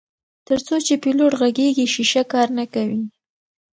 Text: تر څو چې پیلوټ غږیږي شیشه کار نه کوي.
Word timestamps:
تر 0.47 0.59
څو 0.65 0.75
چې 0.85 0.93
پیلوټ 1.03 1.33
غږیږي 1.39 1.85
شیشه 1.93 2.23
کار 2.31 2.47
نه 2.57 2.65
کوي. 2.73 3.01